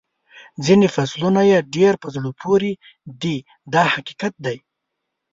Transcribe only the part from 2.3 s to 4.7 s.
پورې دي دا حقیقت دی.